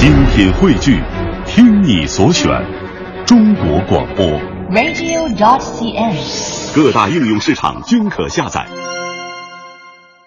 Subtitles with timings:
[0.00, 0.98] 精品汇聚，
[1.44, 2.50] 听你所选，
[3.26, 4.24] 中国广播。
[4.70, 6.74] radio.dot.cn，。
[6.74, 8.66] 各大应用市场均可下载。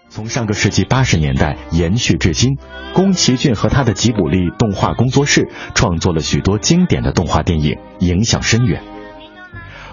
[0.09, 2.59] 从上个世纪八十年代延续至今，
[2.93, 8.83] 宫崎骏和他的吉卜力动画工作室创作了许多经典的动画电影，影响深远。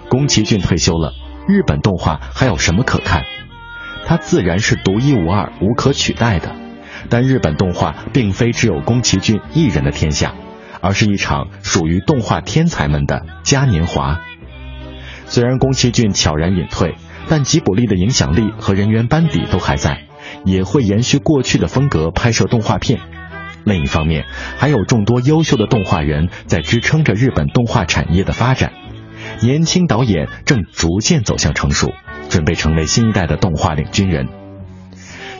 [0.09, 1.11] 宫崎骏退休了，
[1.47, 3.23] 日本动画还有什么可看？
[4.05, 6.55] 他自然是独一无二、无可取代的。
[7.09, 10.33] 但日本动画并非只有宫崎骏一人的天下，
[10.81, 14.19] 而是一场属于动画天才们的嘉年华。
[15.25, 16.95] 虽然宫崎骏悄然隐退，
[17.29, 20.07] 但吉卜力的影响力和人员班底都还在，
[20.43, 22.99] 也会延续过去的风格拍摄动画片。
[23.63, 24.25] 另一方面，
[24.57, 28.73] 还有众多优秀的动画人在支撑着日本动画产业的发展。
[29.41, 31.91] 年轻导演正逐渐走向成熟，
[32.29, 34.40] 准备成为新一代的动画领军人。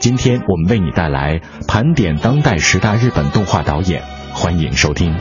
[0.02, 4.02] 今天我们为你带来盘点当代十大日本动画导演，
[4.32, 5.14] 欢迎收听。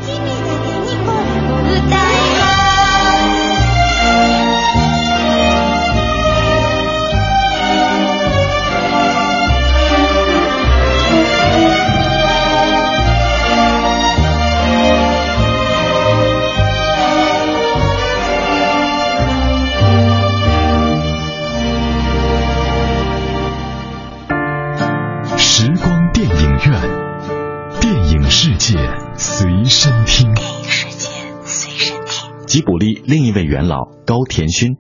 [32.50, 34.76] 吉卜力另一位元老高田勋，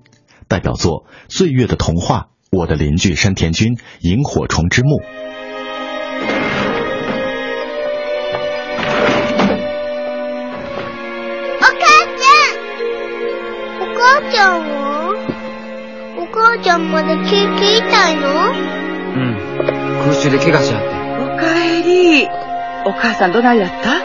[0.48, 4.88] 代表作《岁月的童话》《我的邻居山田君》《萤火虫之墓》。
[11.58, 12.58] お母ちゃん
[13.82, 15.14] お母ちゃんは
[16.18, 18.28] お母ちゃんまだ救急痛いの
[19.16, 19.36] うん。
[20.04, 20.88] 空襲で怪我しちゃって。
[20.88, 22.28] おかえり。
[22.86, 24.00] お母さんどないだった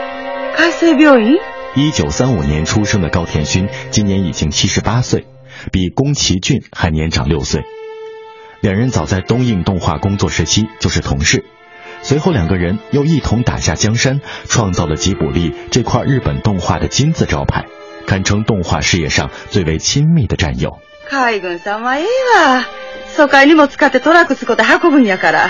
[0.58, 1.38] 海星病院
[1.76, 5.26] 一九三五年出生的高田勋，今年已经七十八岁，
[5.72, 7.64] 比宫崎骏还年长六岁。
[8.62, 11.46] 两人早在东映动画工作时期就是同事，
[12.02, 17.66] 随后两个人又一同打下江山，创造了吉卜力这块日本动画的金字招牌，
[18.06, 20.80] 堪称动画事业上最为亲密的战友。
[21.10, 22.06] 海軍さんはええ
[22.38, 22.66] わ。
[23.16, 25.50] 疎開荷物使ってトラック使って運ぶんやから。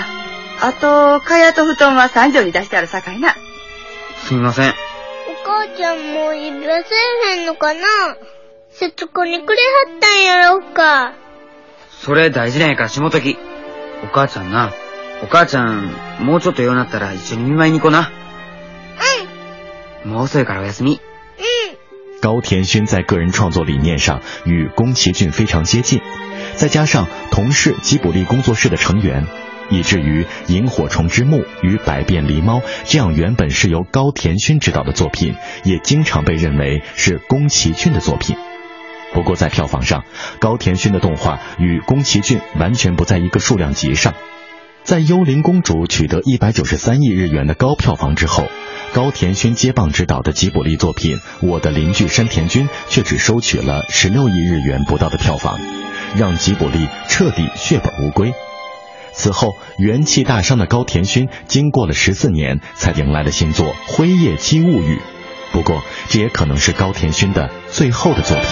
[0.60, 3.36] あと、蚊帳と布団は三条に出してあるさかいな。
[4.24, 4.74] すみません。
[5.47, 6.89] お母ちゃんもう指輪せ
[7.33, 7.79] えへんのかな？
[8.69, 11.13] 節子にくれはったんやろうか
[11.89, 13.37] それ大事なんやからしもとき。
[14.03, 14.73] お母ちゃんな。
[15.23, 18.11] お母ちゃん、もうちょっとようなったら一緒に見舞いに行こうな。
[20.03, 20.99] もう遅いからおやすみ。
[22.21, 26.01] 高田勋在个人创作理念上与宫崎骏非常接近，
[26.57, 29.25] 再加上同是吉卜力工作室的成员，
[29.69, 38.35] 以至于《萤火虫之墓》与《百变狸猫》这样原本是由高田勋执导的作品，也经常被认为是宫崎骏的作品。
[39.13, 40.03] 不过在票房上，
[40.39, 44.13] 高田勋的动画与宫崎骏完全不在一个数量级上。
[44.83, 48.47] 在《幽灵公主》取得一百九十三亿日元的高票房之后，
[48.93, 55.59] 高田勋接棒执导的吉卜力作品《我的邻居山田君》却只收取了十六亿日元不到的票房，
[56.15, 58.33] 让吉卜力彻底血本无归。
[59.17, 64.95] 此后，元气大伤的高田勋经过了十四年，才迎来了新作《辉夜姬物语》。
[65.51, 68.45] 不过，这也可能是高田勋的最后的作品。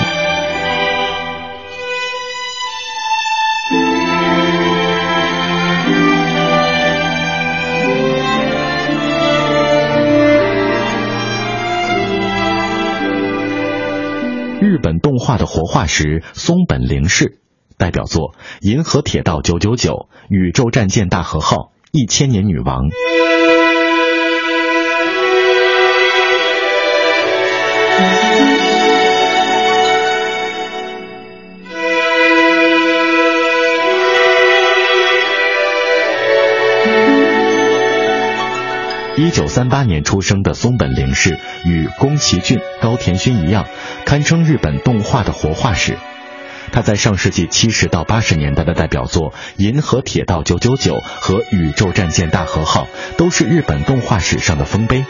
[14.62, 17.40] 日本动画的活化石松本零士，
[17.78, 19.92] 代表作《银河铁道九九九》
[20.30, 21.58] 《宇宙战舰大和号》
[21.92, 22.84] 《一千年女王》。
[39.18, 43.66] 一九三八年出生的松本零士，与宫崎骏、高田勋一样，
[44.06, 45.98] 堪称日本动画的活化石。
[46.76, 55.06] 他在上世纪七十到八十年代的代表作《银河铁道九九九》和《宇宙战舰大和号》都是日本动画史上的丰碑。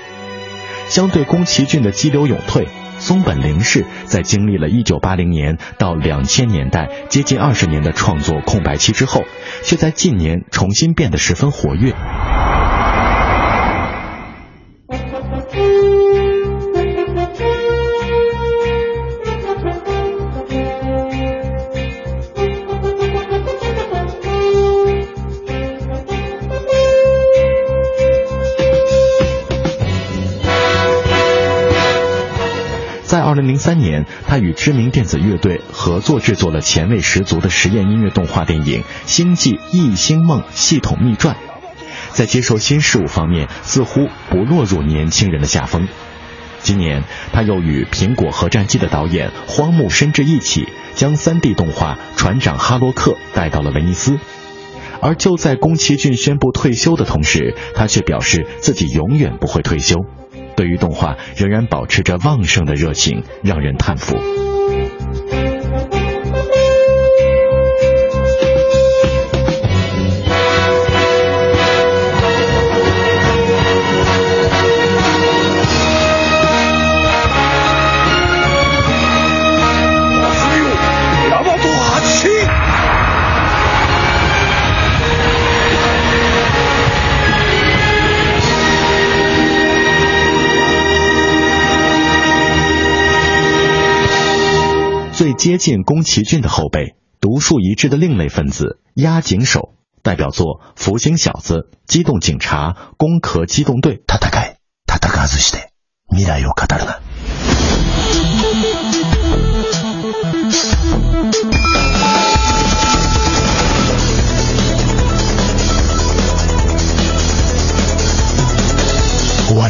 [0.87, 2.67] 相对宫崎骏的激流勇退，
[2.99, 9.23] 松本零士在经历了一九八零年到两千年代接近二十年的创作空白期之后，
[9.63, 11.95] 却在近年重新变得十分活跃。
[33.35, 41.35] 在2003年，他与知名电子乐队合作制作了前卫十足的实验音乐动画电影《星际异星梦系统秘传》。
[42.11, 45.87] 在接受新事物方面，似乎不落入年轻人的下风。
[46.61, 47.03] 今年，
[47.33, 54.17] 他又与苹果核战记的导演荒木伸志一起，将 3D 动画《船长哈洛克》带到了威尼斯。
[55.01, 60.05] 而就在宫崎骏宣布退休的同时，他却表示自己永远不会退休。
[60.55, 64.15] 对于动画仍然保持着旺盛的热情，让人叹服。
[95.40, 101.54] 接近宫崎骏的后辈，独树一帜的另类分子押井守，代表作《福星小子》《
[101.86, 103.96] 机动警察》《攻壳机动队》。
[104.06, 105.72] 戦え、戦わずして
[106.10, 107.00] 未来を語るな。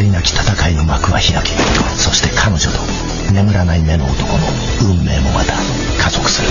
[0.05, 1.51] りなき戦いの幕は開け、
[1.97, 2.79] そして彼女と
[3.33, 4.39] 眠らない目の男の
[4.83, 5.55] 運命もまた
[6.03, 6.49] 加速する。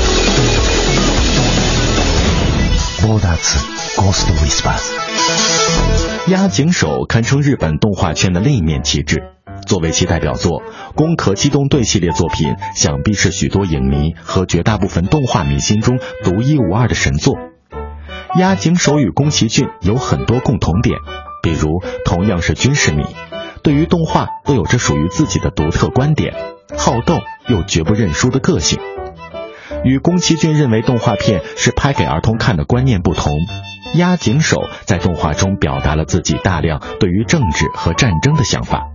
[3.07, 6.31] ボーダー2ゴーストウィスパーズ。
[6.31, 9.21] 押井守堪称日本动画圈的另一面旗帜。
[9.65, 10.61] 作为其代表作《
[10.95, 17.35] 攻壳机动队》系列作品，想必是许多影迷和绝大部分动画迷心中独一无二的神作。
[18.37, 20.97] 押井守与宫崎骏有很多共同点，
[21.43, 23.03] 比如同样是军事迷，
[23.64, 26.34] 对于动画都有着属于自己的独特观点，
[26.76, 27.18] 好斗
[27.48, 28.78] 又绝不认输的个性。
[29.84, 33.32] 与宫崎骏认为动画片是拍给儿童看的观念不同，
[33.94, 38.90] 押井守在动画中表达了自己大量对于政治和战争的想法。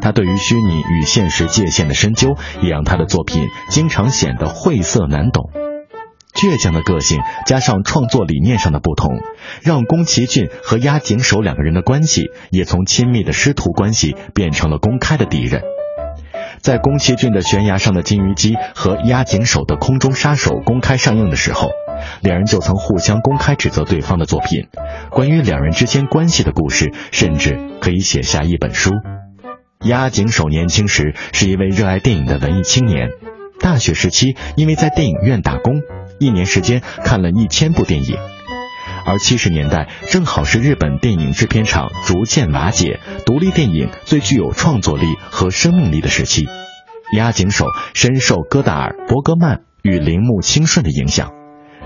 [0.00, 5.50] 他对于虚拟与现实界限的深究，也让他的作品经常显得晦涩难懂。
[6.38, 9.18] 倔强的个性加上创作理念上的不同，
[9.60, 15.62] 让宫崎骏和押井守两个人的关系也从亲密的师徒关系变成了公开的敌人。
[16.60, 21.70] 在宫崎骏的《悬崖上的金鱼姬》和押井守的《空中杀手》公开上映的时候，
[22.20, 24.68] 两人就曾互相公开指责对方的作品。
[25.10, 28.90] 关于两人之间关系的故事，甚至可以写下一本书。
[29.84, 33.08] 押井守年轻时是一位热爱电影的文艺青年，
[33.60, 35.74] 大学时期因为在电影院打工，
[36.18, 38.16] 一年时间看了一千部电影。
[39.04, 46.46] 而七十年代正好是日本电影制片厂逐渐瓦解、独立电影最具有创作力和生命力的时期。
[47.14, 51.30] 押井守深受戈达尔、伯格曼与铃木清顺的影响，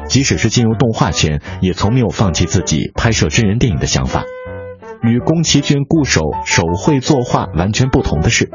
[0.09, 4.25] 即使是进入动画圈，也从没有放弃自己拍摄真人电影的想法。
[5.01, 8.51] 与宫崎骏固守手绘作画完全不同的是，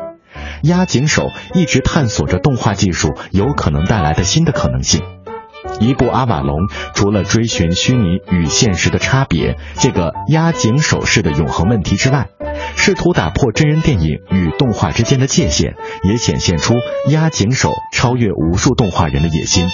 [0.64, 5.02] 押井守一直探索着动画技术有可能带来的新的可能性。
[5.80, 6.56] 一部《阿瓦隆》
[6.94, 12.30] 除了追寻虚拟与现实的差别这个压井手式的永恒问题之外，
[12.76, 16.76] 试图打破真人电影与动画之间的界限，也显现出
[17.10, 19.66] 压井手超越无数动画人的野心。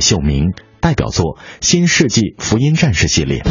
[0.00, 3.42] 秀明，代表作《新世纪福音战士》系列。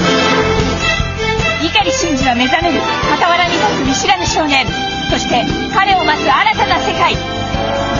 [1.61, 4.65] 碇シンジは目覚める傍らに立つ見知らぬ少年
[5.09, 7.15] そして彼を待つ新たな世界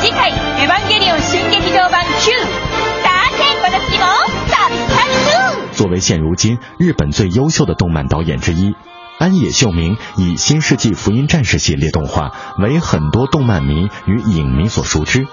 [0.02, 2.32] 次回「エヴァンゲリオン新劇場版 Q」
[3.04, 4.06] さて私も
[4.50, 4.86] サブス
[5.72, 8.76] ク作为现如今日本最优秀的动漫导演之一，
[9.20, 15.28] 安野秀明以《新世纪福音战士》系列动画为很多动漫迷与影迷所熟知。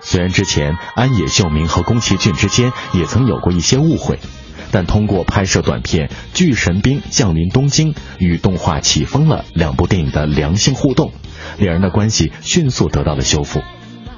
[0.00, 4.18] 虽然之前安野秀明和宫崎骏之间也曾有过一些误会，
[4.70, 11.12] 但通过拍摄短片《巨神兵降临东京》与动画《起风了》两部电影的良性互动，
[11.58, 13.60] 两人的关系迅速得到了修复。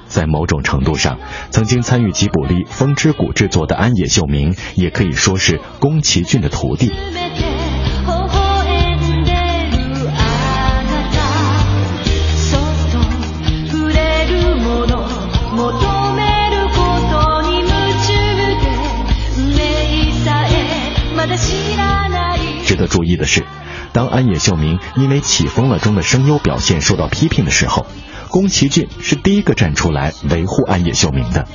[0.07, 1.19] 在某种程度上，
[1.51, 6.91] 曾经参与吉卜力《风之谷》制作的安野秀明，也可以说是宫崎骏的徒弟。
[22.65, 23.43] 值得注意的是，
[23.93, 27.85] 当安野秀明因为《起风了》中的声优表现受到批评的时候，
[28.29, 31.47] 宫崎骏是第一个站出来维护安野秀明的。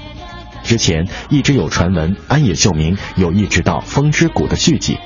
[0.62, 4.98] 之前一直有传闻安野秀明有意执导《风之谷》的续集，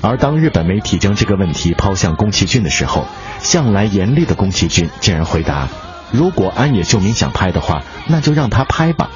[0.00, 3.06] 而当日本媒体将这个问题抛向宫崎骏的时候，
[3.40, 5.68] 向来严厉的宫崎骏竟然回答
[6.12, 9.10] ：“如果安野秀明想拍的话，那就让他拍吧。”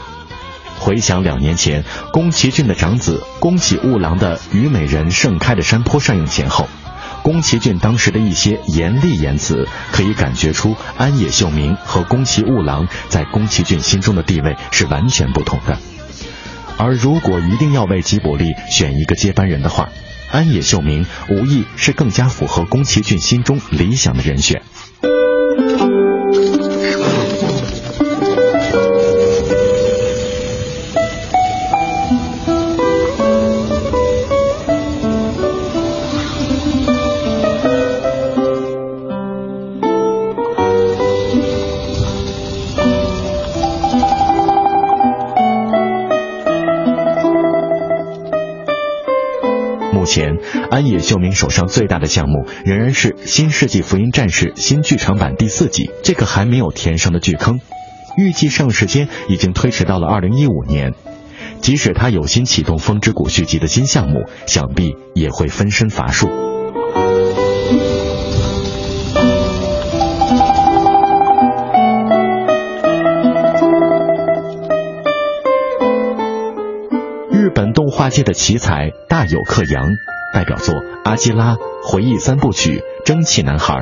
[0.80, 6.66] 回想两年前宫崎骏的长子宫崎吾郎的《虞美人盛开的山坡》上映前后，
[7.22, 15.78] 宫崎骏当时的一些严厉言辞，可以感觉出安野秀明和宫崎吾郎在宫崎骏心中的地位是完全不同的。
[16.78, 19.90] 而如果一定要为吉卜力选一个接班人的话，
[20.32, 24.62] 安野秀明无疑是更加符合宫崎骏心中理想的人选。
[50.10, 50.38] 前，
[50.72, 57.60] 安野秀明手上最大的项目仍然是《新世纪福音战士》新剧场版第四季，这个还没有填上的巨坑，
[58.18, 60.94] 预计上时间已经推迟到了二零一五年。
[61.60, 66.49] 即使他有心启动《风之谷》续集的新项目，想必也会分身乏术。
[78.00, 79.90] 画界的奇才大有克洋，
[80.32, 83.74] 代表作《阿基拉》回忆三部曲《蒸汽男孩》。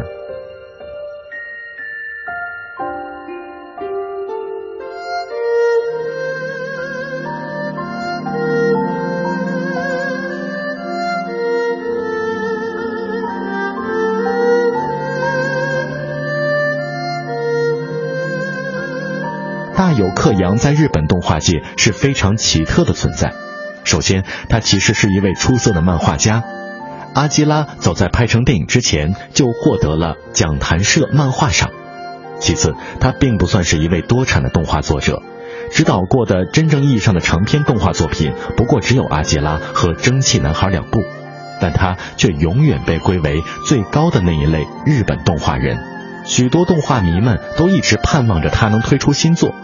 [19.77, 23.48] 大有克洋在日本动画界是非常奇特的存在。
[23.89, 26.45] 首先，他其实是一位出色的漫画家。
[27.15, 31.71] 阿基拉早在拍成电影之前就获得了讲谈社漫画赏。
[32.39, 35.23] 其次，他并不算是一位多产的动画作者，
[35.73, 41.01] 指导过的真正意义上的长篇动画作品不过只有《阿基拉》和《蒸汽男孩》两部，
[41.59, 45.79] 但他却永远被归为最高的那一类日本动画人。
[46.27, 49.55] 许多动画迷们都一直盼望着他能推出新作。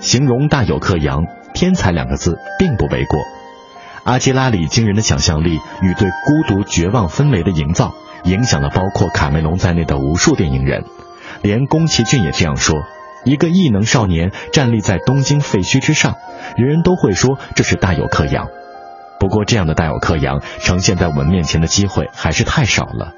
[0.00, 1.24] 形容大有克洋
[1.58, 3.18] “天才”两个字并不为过。
[4.04, 10.84] 阿基拉里惊人的想象力与对孤独、绝望氛围的营造，影响了包括卡梅隆在内的无数电影人。
[11.42, 12.76] 连宫崎骏也这样说
[13.26, 16.14] ：“一个异能少年站立在东京废墟之上，
[16.56, 18.46] 人人都会说这是大有克洋。”
[19.18, 23.12] 不过，这样的大有克洋呈现在我们面前的机会还是太少了。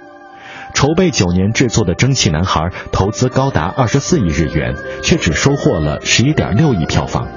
[0.72, 7.28] 筹备九年制作的《蒸汽男孩》投资高达二十四亿日元，却只收获了十一点六亿票房。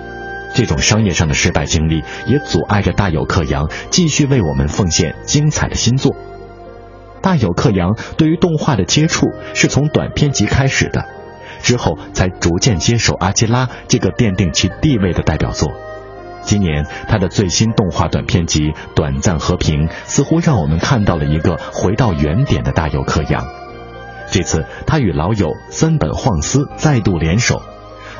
[0.53, 6.15] 这种商业上的失败经历，也阻碍着大有克洋继续为我们奉献精彩的新作。
[7.21, 11.05] 大有克洋对于动画的接触是从短片集开始的，
[11.61, 15.71] 之后才逐渐接手《阿基拉》这个奠定其地位的代表作。
[16.41, 23.45] 今年他的最新动画短片集《短暂和平》似乎让我们看到了一个回到原点的大有克洋。
[24.29, 27.61] 这次他与老友森本晃司再度联手，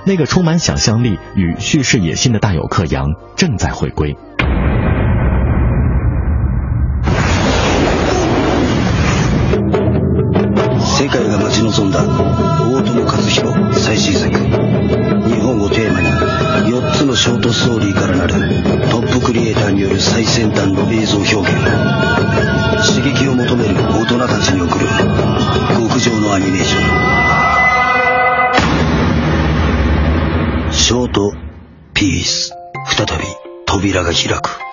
[0.06, 4.18] 那个充满想象力与叙事野心的大有克洋正在回归。
[10.82, 12.04] 世界が待ち望んだ。
[12.04, 14.30] 大友克洋最新作。
[14.30, 16.08] 日本をテーマに
[16.74, 18.34] 4つのショートストーリーからなる。
[18.90, 21.48] トップクリエイターによる最先端の映像表現。
[22.86, 24.86] 刺激を求める大人たちに送る。
[25.80, 27.23] 極上のアニメーション。
[30.94, 31.34] ショート
[31.96, 32.54] ピース。
[32.96, 33.24] 再び
[33.66, 34.73] 扉が開く。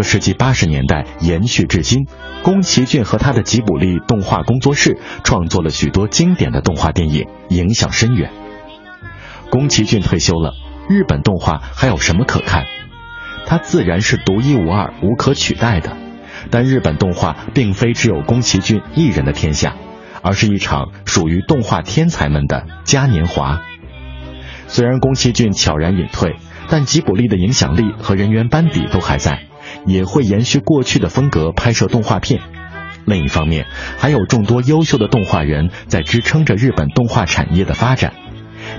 [0.00, 2.06] 个世纪八十年代延续至今，
[2.42, 8.30] 宫崎骏和他的吉卜力动画工作室创作了许多经典的动画电影，影响深远。
[9.50, 10.54] 宫崎骏退休了，
[10.88, 12.64] 日本动画还有什么可看？
[13.44, 15.94] 他自然是独一无二、无可取代的。
[16.50, 19.76] 但日本动画并非只有宫崎骏一人的天下，
[20.22, 23.60] 而是一场属于动画天才们的嘉年华。
[24.66, 26.36] 虽然宫崎骏悄然隐退，
[26.70, 29.49] 但吉卜力的影响力和人员班底都还在。
[29.86, 32.40] 也会延续过去的风格拍摄动画片。
[33.06, 33.66] 另一方面，
[33.98, 38.12] 还有众多优秀的动画人在支撑着日本动画产业的发展。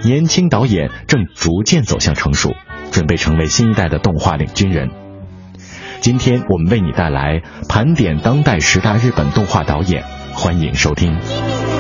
[0.04, 2.54] 年轻导演正逐渐走向成熟，
[2.92, 4.90] 准备成为新一代的动画领军人。
[6.00, 11.71] 今天我们为你带来盘点当代十大日本动画导演，欢迎收听。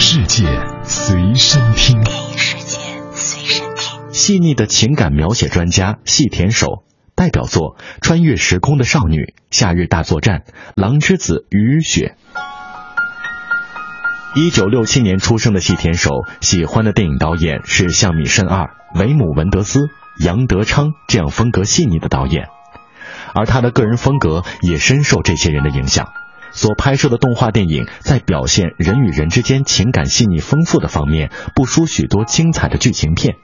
[0.00, 0.44] 世界
[0.84, 2.00] 随身听。
[2.04, 2.78] 电影世界
[3.12, 4.12] 随身听。
[4.12, 6.84] 细腻的情感描写专家细田守，
[7.16, 9.16] 代表作《穿越时空的少女》
[9.50, 10.44] 《夏日大作战》
[10.76, 12.14] 《狼之子雨与雪》。
[14.40, 19.88] 一九六七年出生的细田守，喜欢的电影导演是像米慎二、维姆文德斯、
[20.20, 22.46] 杨德昌这样风格细腻的导演，
[23.34, 26.12] 而他的个人风格也深受这些人的影响。
[26.53, 33.35] 所拍摄的动画电影在表现人与人之间情感细腻丰富的方面，不输许多精彩的剧情片。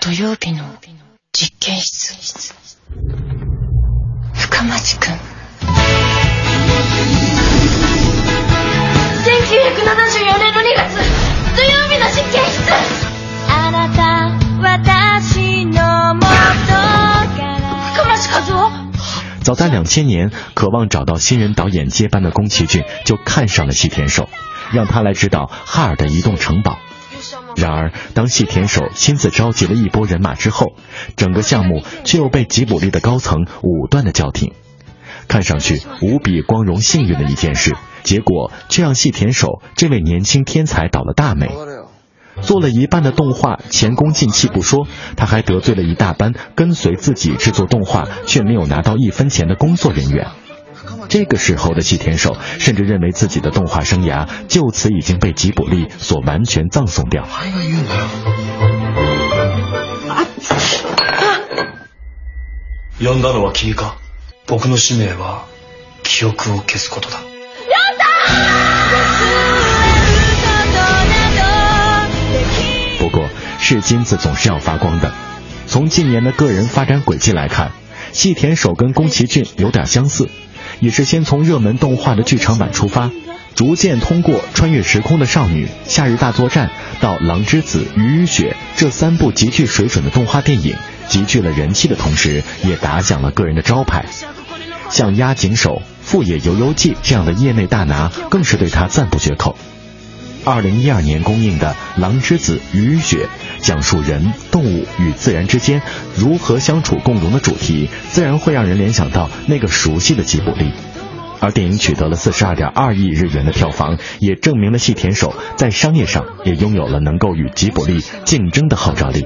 [0.00, 0.64] 土曜日の
[1.32, 2.54] 実験室。
[4.34, 5.18] 深町くん。
[9.20, 10.96] 1974年の2月
[11.54, 12.58] 土曜日の実験室
[13.48, 14.00] あなた
[14.62, 16.38] 私の元か
[17.36, 17.60] ら
[17.92, 18.93] 深町和夫
[19.45, 24.27] 早在两千年，渴望找到新人导演接班的宫崎骏就看上了细田守，
[24.73, 26.71] 让他来指导《哈尔的移动城堡》。
[27.55, 30.73] 然而，当细田守亲自召集了一波人马之后，
[31.15, 34.53] 整个项目却又被吉卜力的高层武断的叫停。
[35.27, 41.51] 看上去无比光荣幸运的一件事，结果却让细田守这位年轻天才倒了大霉。
[42.42, 50.28] 做了一半的动画，前功尽弃不说，他还得罪了一大班跟随自己制作动画却没有拿到一分钱的工作人员。
[51.08, 57.26] 这个时候的细田守甚至认为自己的动画生涯就此已经被吉卜力所完全葬送掉。
[63.02, 63.96] 呼んだのは君か
[64.46, 65.46] 僕の使命は
[66.02, 69.03] 記憶を消すことだ不过，
[73.59, 75.13] 是金子总是要发光的。
[75.67, 77.71] 从近年的个人发展轨迹来看，
[78.11, 80.29] 细田守跟宫崎骏有点相似，
[80.79, 83.09] 也是先从热门动画的剧场版出发，
[83.55, 86.69] 逐渐通过穿越时空的少女、夏日大作战
[87.01, 90.75] 到狼之子、雨与雪这三部极具水准的动画电影，
[91.07, 94.05] 集聚了人气的同时，也打响了个人的招牌。
[94.91, 99.57] 像押井守、富野由悠季这样的业内大拿，更是对他赞不绝口。
[100.45, 103.25] 二零一二年公映的《狼之子雨雪》，
[103.61, 105.81] 讲述人、动物与自然之间
[106.15, 110.71] 如何相处共荣的主题，自然会让人联想到那个熟悉的吉卜力。
[111.39, 119.25] 而电影取得了四十二点二亿日元的票房，也证明了细田守在商业上也拥有了能够与吉卜力竞争的号召力。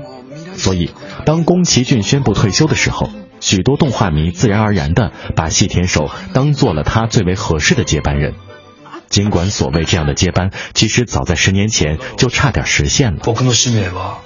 [0.56, 0.90] 所以，
[1.26, 3.10] 当宫崎骏宣布退休的时候，
[3.42, 8.36] 许多动画迷自然而然地把细田守当做了他最为合适的接班人。
[9.09, 13.21] 尽管所谓这样的接班，其实早在十年前就差点实现了。
[13.23, 14.23] 僕の使命は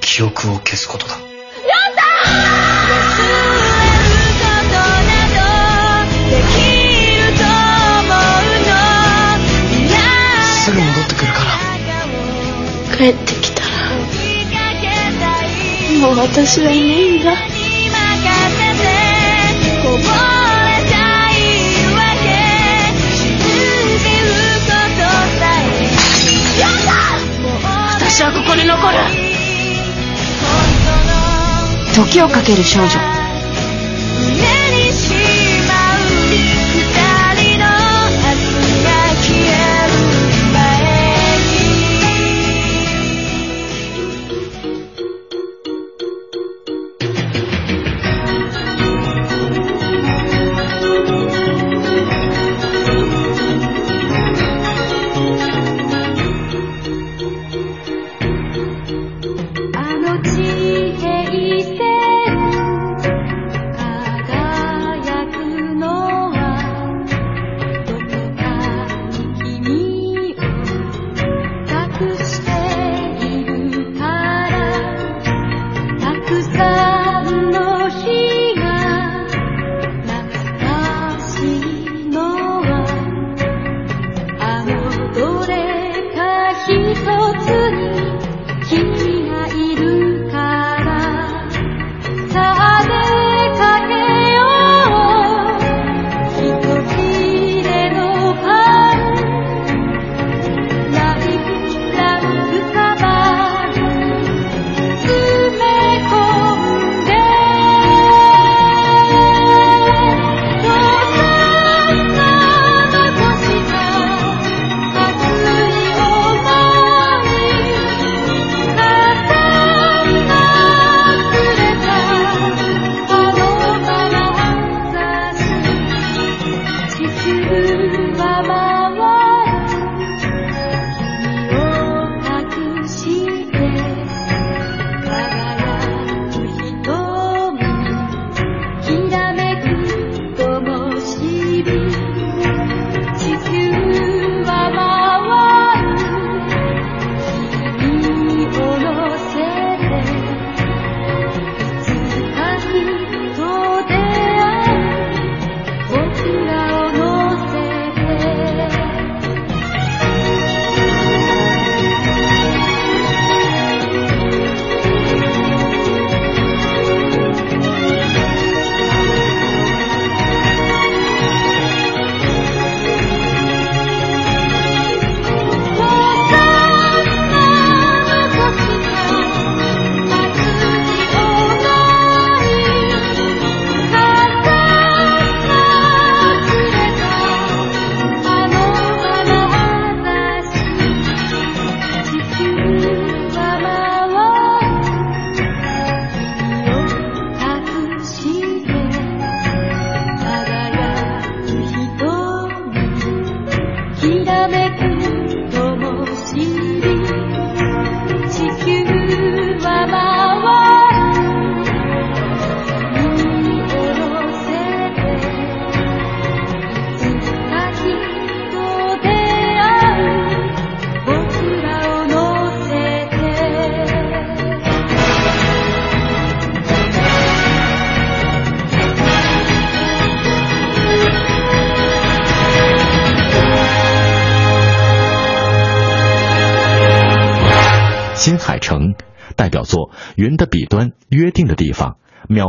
[0.00, 1.14] 記憶を消すことだ
[10.64, 13.68] すぐ戻ってくるから帰ってきたら
[16.00, 17.32] もう私はいないんだ
[28.21, 28.97] 私はここに残る。
[31.95, 33.20] 時をかける少女。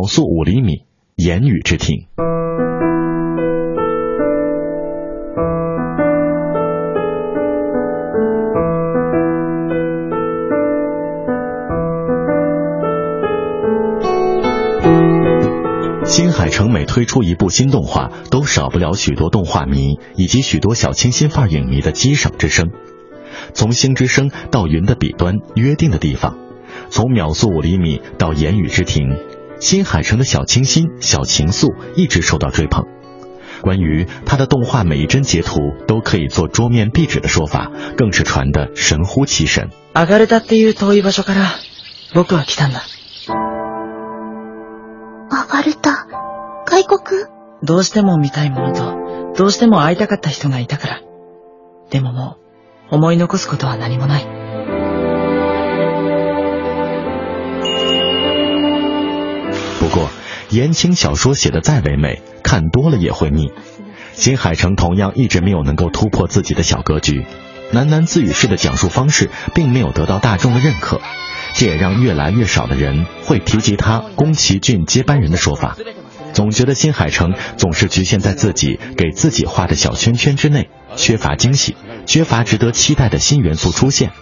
[0.03, 0.79] 秒速五厘米》
[1.15, 2.07] 《言语之庭》。
[16.05, 22.73] 新海诚每推出一部新动画，都少不了许多动画迷以及许多小清新范影迷的激赏之声。
[23.55, 26.35] 从星之声到云的彼端，约定的地方；
[26.91, 29.17] 从秒速五厘米到言语之庭，
[29.62, 32.86] 新海诚的小清新、小情愫一直受到追捧。
[33.62, 39.72] 关于他的动画每一帧截图都可以做桌面壁纸的说法，更是传得神乎其神。
[39.94, 41.42] アガルタっていう遠い場所から
[42.14, 42.82] 僕は来たんだ。
[45.32, 46.08] アガルタ、
[46.68, 47.26] 外国
[47.64, 51.02] どうしても見たいものと、どうしても会いたかった人がいたから。
[51.90, 52.38] でもも
[52.92, 54.41] う、思い残すことは何もない。
[59.93, 60.11] 不过，
[60.49, 63.53] 言情小说写的再唯美，看多了也会腻。
[64.15, 67.27] 新海诚同样一直没有能够突破自己的小格局，
[67.75, 71.03] 喃喃自语式的讲述方式并没有得到大众的认可，
[71.55, 75.77] 这也让越来越少的人会提及他宫崎骏接班人的说法。
[76.33, 81.77] 总觉得新海诚总是局限在自己给自己画的小圈圈之内，缺乏惊喜，
[82.07, 84.13] 缺乏值得期待的新元素出现。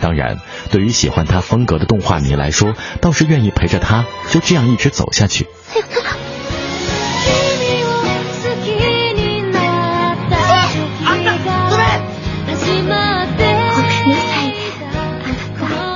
[0.00, 0.38] 当然，
[0.73, 5.47] 对于喜欢他风格的动画迷来说，倒是愿意陪着他就这样一直走下去。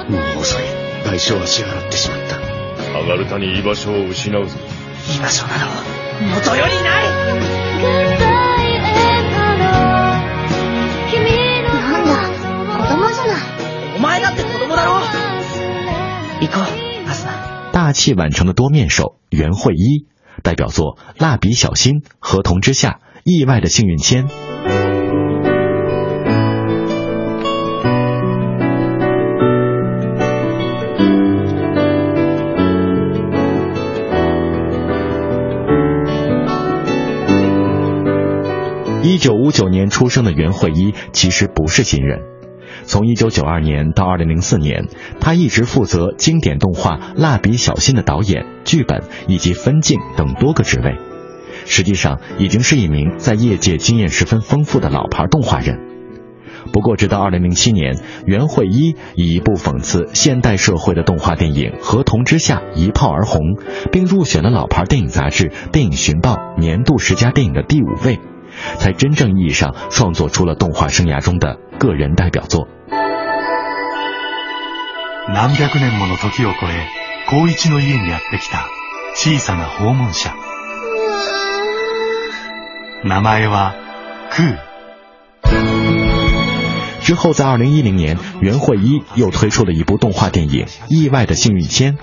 [0.09, 0.63] もう遅い
[1.05, 2.35] 代償は支払ってしまった
[2.97, 4.57] アガルタに居場所を失うぞ
[5.15, 5.65] 居場所など、
[6.35, 8.06] 元よりない
[17.88, 20.04] 大器晚成的多面手袁慧一，
[20.42, 24.28] 代表作《蜡笔小新》《合同之下》《意外的幸运签》。
[39.02, 42.20] 一九五九年出生的袁慧一其实不是新人，
[42.88, 44.88] 从一九九二年到二零零四年，
[45.20, 50.96] 他一直负责经典动画《蜡笔小新》的导演、剧本以及分镜等多个职位，
[51.66, 55.78] 实际上已经是一名在业界经验十分丰富的老牌动画人。
[56.72, 63.42] 不过，直到二零零七年，袁惠一以一部讽刺现代社会的动画电影《合同之下》一炮而红，
[63.92, 68.18] 并入选了老牌电影杂志《电影寻报》年度十佳电影的第五位。
[68.78, 72.66] 才真正意义上创作出了动画生涯中的个人代表作。
[75.29, 76.87] 何百年もの時を超え、
[77.27, 78.67] 光一の家にやってきた
[79.15, 80.33] 小さな訪問者。
[83.03, 83.75] 名前は、
[84.31, 84.57] クー。
[87.01, 91.93] 之后，在二零一零年，袁惠一又推出了一部动画电影《意外的幸运签》。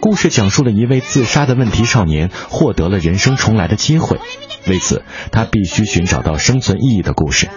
[0.00, 4.18] 故事讲述了一位自杀的问题少年获得了人生重来的机会，
[4.66, 7.48] 为此他必须寻找到生存意义的故事。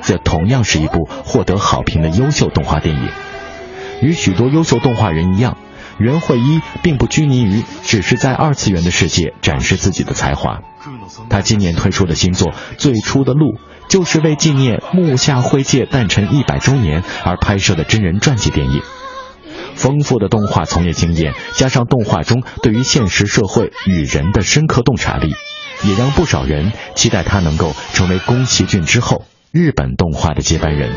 [0.00, 3.08] 这同样是一部获得好评的优秀动画电影。
[4.01, 5.57] 与许多优秀动画人一样，
[5.99, 10.59] 袁惠一并不拘泥于只是在二次元的世界展示自己的才华。
[11.29, 13.53] 他今年推出的新作《最初的路》，
[13.89, 18.81] 就是为纪念木下惠介诞辰一百周年而拍摄的真人传记电影。
[19.75, 25.29] 丰富的动画从业经验，加上动画中对于现实社会与人的深刻洞察力，
[25.83, 30.73] 也让不少人期待他能够成为宫崎骏之后日本动画的接班。
[30.73, 30.91] 人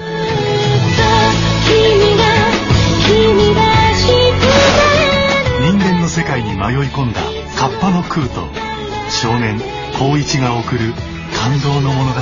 [6.61, 7.22] 迷い込んだ
[7.56, 8.46] カッパの空と
[9.08, 9.58] 少年
[9.92, 10.92] 光一が送る
[11.34, 12.20] 感動の物語。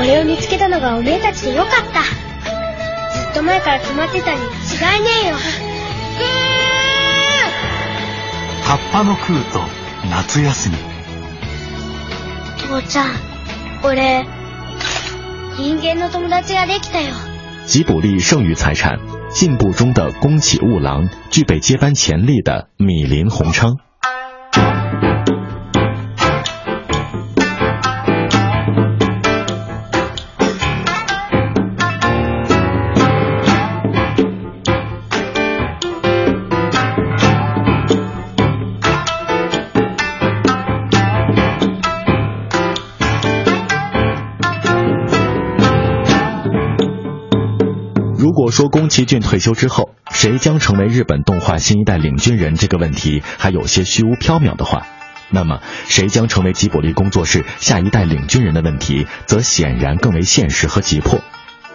[0.00, 2.02] 俺を見つけたのがおめえたちでよかった。
[2.02, 4.46] ずっと前から決まってたに違い
[5.04, 5.36] ねえよ。
[8.66, 9.60] カッパの空と
[10.10, 10.76] 夏休み。
[12.58, 13.14] 父ちゃん
[13.84, 14.26] 俺
[15.56, 17.14] 人間の友達ができたよ。
[17.64, 19.00] 吉卜力剩余财产，
[19.30, 23.78] 进步中的宫崎吾郎，具备接班潜力的米林宏昌。
[48.56, 54.86] 说宫崎骏退休之后，谁将成为日本动画新一代领军人这个问题还有些虚无缥缈的话，
[55.28, 61.20] 那么谁将成为吉卜力工作室下一代领军人的问题，则显然更为现实和急迫。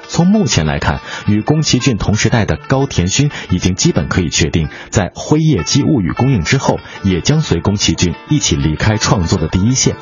[0.08, 9.98] 从目前来看，与宫崎骏同时代的高田勋已经基本可以确定，在《辉夜姬物语》公映之后，也将随宫崎骏一起离开创作的第一线。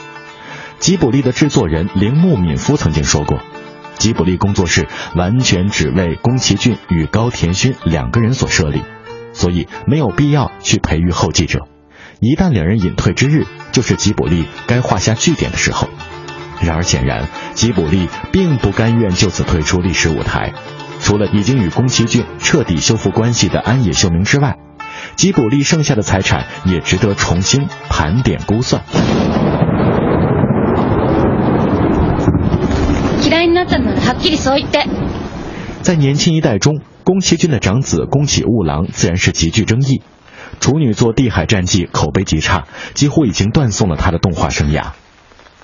[0.80, 3.42] 吉卜力的制作人铃木敏夫曾经说过，
[4.00, 8.82] 吉卜力工作室完全只为宫崎骏与高田勋两个人所设立，
[9.34, 11.68] 所以没有必要去培育后继者。
[12.22, 15.90] 一旦两人隐退之日，就是吉卜力该画下句点的时候。
[16.62, 20.54] 然而，显然吉卜力并不甘愿就此退出历史舞台。
[21.02, 24.58] 除了已经与宫崎骏彻底修复关系的安野秀明之外，
[25.16, 28.84] 吉卜力剩下的财产也值得重新盘点估算。
[35.82, 40.02] 在年轻一代中，宫崎骏的长子宫崎吾郎自然是极具争议。
[40.60, 44.92] 处女作《地海战记》口碑极差，几乎已经断送了他的动画生涯。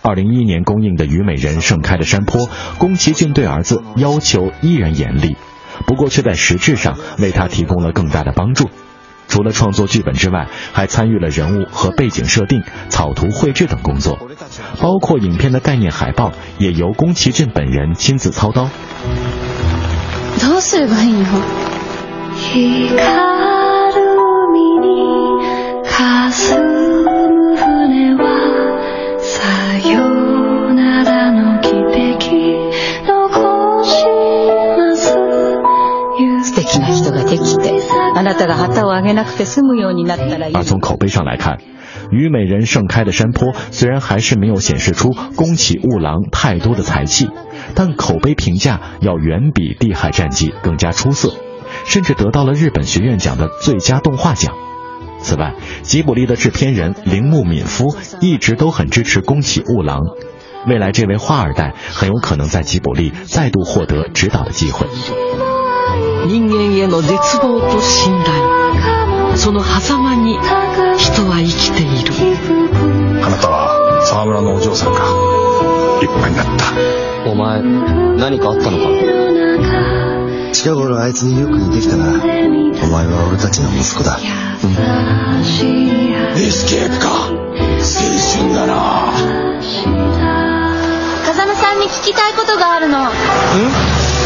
[0.01, 5.35] 二零一一年公映的《虞美人盛开的山坡》，宫崎骏对儿子要求依然严厉，
[5.87, 8.69] 不过却在实质上为他提供了更大的帮助。
[9.28, 14.18] 除了创作剧本之外，还参与了人物和背景设定、草图绘制等工作，
[14.80, 18.68] 包括影片的概念海报也由宫崎骏本人亲自操刀。
[20.40, 21.24] どうすればいいの？
[40.53, 41.57] 而从口碑上来看，
[42.11, 47.29] 《虞美人盛开的山坡》虽然还是没有显示出宫崎吾郎太多的才气，
[47.73, 51.33] 但口碑评价要远比《地海战记》更加出色，
[51.85, 54.53] 甚至得到了日本学院奖的最佳动画奖。
[55.19, 60.01] 此外，吉卜力的制片人铃木敏夫一直都很支持宫崎吾郎，
[60.67, 64.85] 未来这位画二代很有可能在吉卜力再度获得指导的机会。
[66.25, 69.37] 人間への絶望と信頼。
[69.37, 70.39] その狭間に
[70.97, 72.13] 人は生きている。
[73.23, 75.01] あなたは沢村のお嬢さんか。
[76.01, 76.65] 立派になった。
[77.29, 77.61] お前
[78.17, 78.83] 何かあったのか？
[80.53, 82.13] 近頃あいつによく似てきたな。
[82.13, 84.23] お前は俺たちの息子だ、うん、
[86.37, 87.09] エスケープか。
[87.27, 89.11] 青春だな。
[91.25, 93.05] 風間さんに聞きたいことがあるの。
[93.05, 93.11] ん？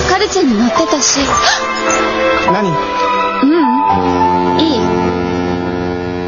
[0.08, 1.20] カルチェに乗ってたし
[2.52, 2.68] 何
[3.42, 4.78] 嗯いい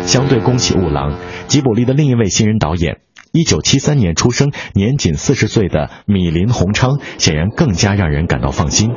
[0.07, 1.19] 相对宫崎吾郎，
[1.49, 2.99] 吉卜力的另一位新人导演，
[3.33, 8.91] 一九七三年出生、年仅四十岁的米林宏昌，显然更加让人感到放心。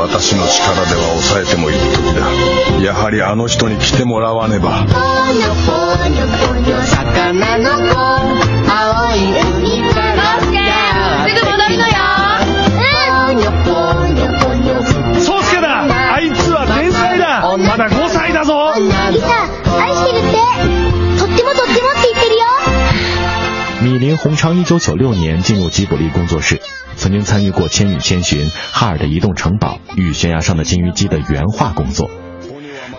[0.00, 2.20] 私の力では抑えてもいい時だ
[2.84, 4.86] やはりあの人に来てもらわねば
[6.86, 8.21] 魚の
[24.13, 26.61] 林宏昌一九九六年进入吉卜力工作室，
[26.95, 32.11] 曾经参与过《千与千寻》《哈尔的移动城堡》与《悬崖上的金鱼姬》的原画工作。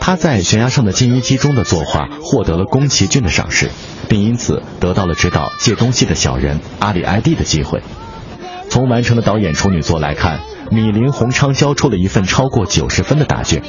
[0.00, 3.70] 他在《悬崖上的金鱼姬》中的作画获得了宫崎骏的赏识，
[4.08, 7.80] 并因此得到了指导借东西的小人阿里埃蒂的机会。
[8.68, 10.40] 从完成的导演处女作来看，
[10.72, 13.62] 米林宏昌交出了一份超过九十分的答卷。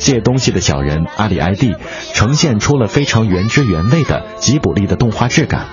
[0.00, 1.76] 借东西的小人阿里埃蒂
[2.12, 5.68] 呈现出了非常原汁原味的吉卜力的动画质感。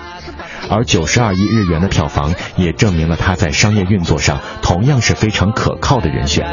[0.68, 6.44] 而九十二亿日元的票房也证明了他在商业运作上同样是非常可靠的人选。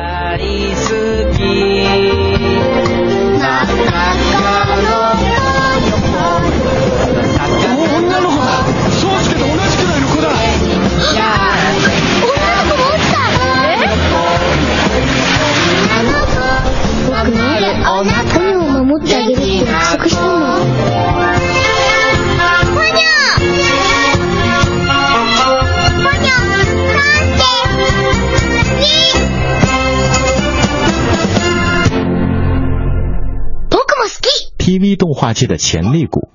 [35.27, 36.29] 垃圾的潜力股。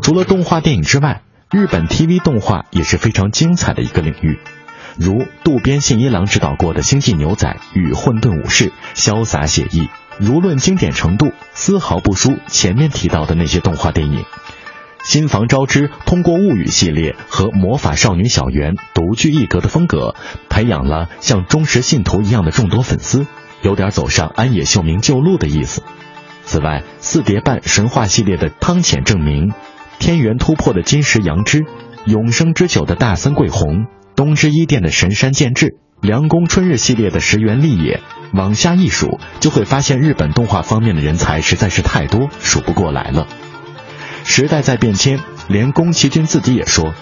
[0.00, 1.20] 除了动画电影之外
[1.52, 4.38] 日本 TV 动画也是非常精彩的一个领域。
[4.96, 7.46] 如渡边信一郎执导过的《星际牛仔》
[7.78, 9.90] 与《混沌武士》，潇洒写意。
[10.18, 14.24] 如论经典程度，丝毫不输前面提到的那些动画电影。
[15.04, 20.14] 新房昭之通过《物语》系列和《魔法少女小圆》独具一格的风格，
[20.48, 23.26] 培养了像忠实信徒一样的众多粉丝，
[23.60, 25.82] 有点走上安野秀明旧路的意思。
[26.44, 29.52] 此外，四叠半神话系列的汤浅证明，
[30.02, 31.64] 天元突破的金石阳之，
[32.06, 33.86] 永生之酒的大森贵弘，
[34.16, 38.00] 东之一殿的神山健治，凉宫春日系列的石原立也，
[38.34, 43.28] 往下一数，就会发现日本动画方面的人才实在是太多，数不过来了。
[44.24, 46.92] 时代在变迁，连宫崎骏自己也说，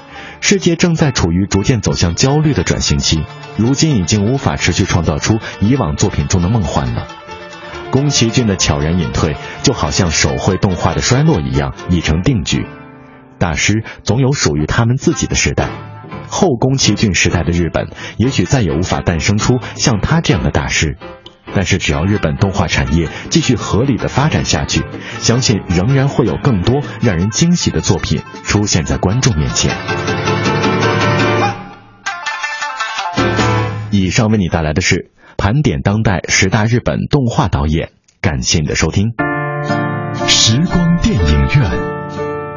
[0.43, 3.25] 世界正在处于逐渐走向焦虑的转型期，
[3.57, 7.07] 如今已经无法持续创造出以往作品中的梦幻了。
[7.91, 12.67] 宫崎骏的悄然隐退，就好像手绘动画的衰落一样，已成定局。
[13.41, 15.71] 大师总有属于他们自己的时代，
[16.29, 17.89] 后宫崎骏时代的日本，
[18.19, 20.99] 也许再也无法诞生出像他这样的大师。
[21.53, 24.85] 但是，只要日本动画产业继续合理的发展下去，
[25.19, 29.75] 相信仍然会有更多让人惊喜的作品出现在观众面前。
[33.91, 39.15] 以上为你带来的是盘点当代十大日本动画导演，感谢你的收听。
[40.29, 42.00] 时光电影院，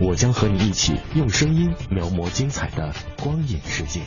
[0.00, 4.00] 我将和你一起用声音描摹精彩的光影世界。